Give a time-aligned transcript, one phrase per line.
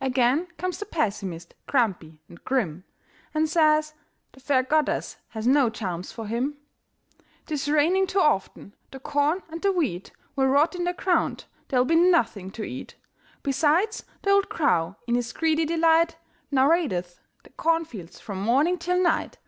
[0.00, 2.82] Again comes the pessimist, grumpy and grim,
[3.32, 3.94] And says
[4.32, 6.56] the fair goddess has no charms for him.
[7.46, 11.84] "'Tis raining too often, the corn and the wheat Will rot in the ground; there'll
[11.84, 12.96] be nothing to eat;
[13.44, 16.16] Besides, the old crow, in his greedy delight,
[16.50, 19.38] Now raideth the cornfields from morning till night.